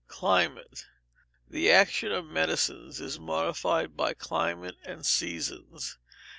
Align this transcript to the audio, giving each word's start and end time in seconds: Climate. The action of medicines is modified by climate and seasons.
Climate. 0.07 0.87
The 1.47 1.69
action 1.71 2.11
of 2.11 2.25
medicines 2.25 2.99
is 2.99 3.19
modified 3.19 3.95
by 3.95 4.15
climate 4.15 4.77
and 4.83 5.05
seasons. 5.05 5.99